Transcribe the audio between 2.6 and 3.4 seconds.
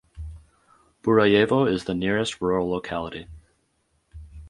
locality.